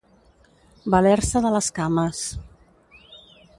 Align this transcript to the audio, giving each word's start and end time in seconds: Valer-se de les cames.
Valer-se 0.93 1.43
de 1.45 1.53
les 1.57 1.69
cames. 1.77 2.25